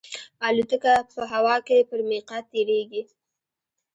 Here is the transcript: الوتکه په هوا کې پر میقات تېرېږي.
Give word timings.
الوتکه 0.47 0.93
په 1.13 1.21
هوا 1.33 1.55
کې 1.67 1.87
پر 1.89 1.99
میقات 2.09 2.45
تېرېږي. 2.53 3.03